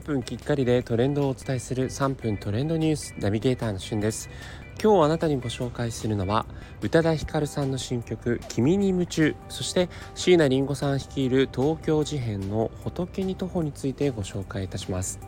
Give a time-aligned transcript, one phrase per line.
[0.00, 4.28] 分きっかりでトレンドをお伝えする3分トレンドニュースナビゲーターのしゅんです。
[4.82, 6.46] 今日あなたにご紹介するのは
[6.80, 15.20] 宇多田ヒカルさんの新曲「君に夢中」そして椎名林檎さん率いる東京事変の「仏に徒歩」についてご紹介いたします。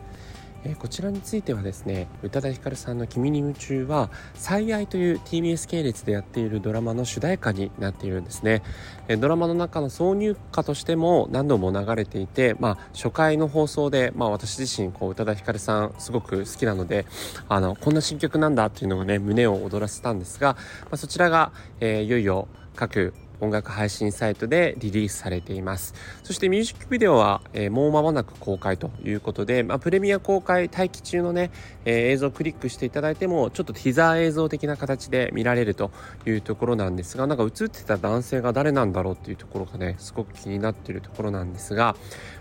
[0.65, 8.61] えこちらについてはですね宇多田ヒカルさんの「君に夢中」は「最愛」という TBS 系列でやっているドラマの主題歌になっているんですね、
[9.07, 17.05] えドラマの中の挿入歌としても何度も流れていて、まあ、初回の放送で、まあ、私自身こう宇多田ヒカルさんすごく好きなので
[17.49, 20.53] あのこんな新曲なんだっていうのがね胸を躍らせたんですが、
[20.83, 25.93] まあ、そちらが、えー、いよいよ各音楽配信サイトでリリースされています。
[26.23, 31.51] そしてミュージックビデオは、えー、もう間もなく公開ということで、まあ、プレミア公開待機中のね、
[31.85, 35.91] えー、映像をクリックしていただいてもちょっとティザー映像的な形で見られると
[36.25, 41.95] いうところなんですがなんか映ってた男性が誰なんだろうっていうところがねすごく気になっているところなんですが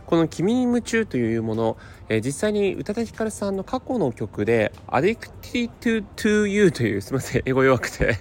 [0.07, 1.77] この「君に夢中」というもの、
[2.09, 8.17] えー、実際に宇多田ヒカルさんの過去の曲で「Addicted to You」というすみません英語弱くて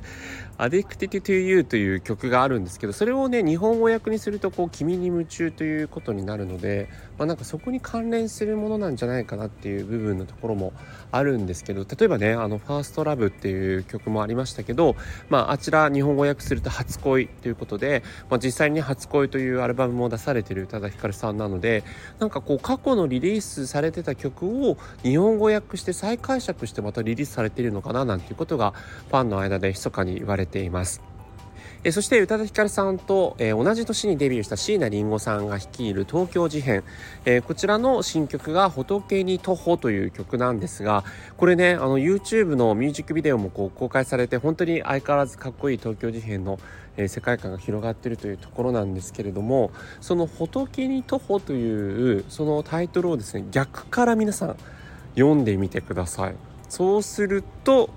[0.61, 10.73] Addicted to You という曲があるんですけどそれをね日本語訳にするとこう君に夢中ということになるので、まあ、なんかそこに関連するものなんじゃないかなっていう部分のところも
[11.11, 14.95] あるんですけど例えばねあのファーストラブっていう曲もありましたけど、
[15.29, 21.83] まあ、あちら日本語訳すると初恋ということで、まあ、実際に初恋というアルバムも出されてる宇多田ヒカルさんなので
[22.19, 28.73] なんかこう過去のリリースされてた曲を日本語訳して再解釈してまたリリースされているのかななんていうことが
[29.09, 31.01] ファンの間で密かに言われてています。
[31.83, 36.83] えそして宇多田ヒカルさんと、え、同じ年にデビューした椎名林檎さんが率いる東京事変、
[37.25, 41.03] え、こちらの新曲が「仏に徒歩」という曲なんですが
[41.37, 46.59] これねあの YouTube のミュージックビデオもこう公開されて本当に相変わらずかっこいい東京事変の、
[46.97, 54.55] え、世界観が広がっているというところなんですけれどもその「仏に徒歩」というそのタイトルをですね逆から皆さん
[55.15, 56.35] 読んでみてください。
[56.69, 57.89] そうすると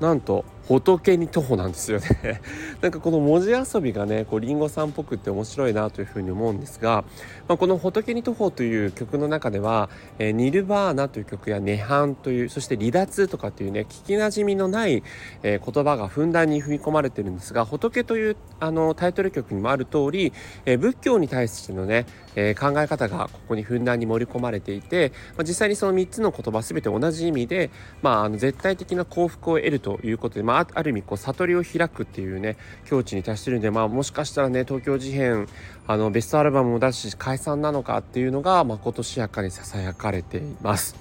[0.00, 2.40] なんと仏に徒歩なんですよね。
[2.80, 7.04] なんかこの文字遊びがねこうリンゴさんっぽくって面白いなというふうに思うんですが、
[7.48, 15.02] まあ、この「仏に徒歩」という曲の中では「えー、ニルバーナ」という曲や「涅槃」というそして「離脱」とかっていうね聞きなじみのない、
[15.42, 20.32] えー、言葉がふんだんに踏み込まれてるんですが「仏」というあのタイトル曲にもある通り、
[20.66, 22.06] えー、仏教に対してのね、
[22.36, 27.70] え考え方がここにふんだんに盛り込まれていて、まあ、実際にその3つの言葉全て同じ意味で、
[28.02, 35.46] まあ、あの絶対的な幸福を得るということで、まあある意味こう悟りを開くっていうね境地に達してるんでまあもしかしたらね東京事変
[35.86, 40.96] あのベストアルバムも出し解散なのかっていうのがまことしやかにささやかれています。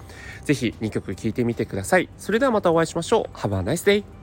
[0.45, 2.09] 是非2曲聴いてみてください。
[2.17, 3.37] それではまたお会いしましょう。
[3.37, 4.18] Have a nice day!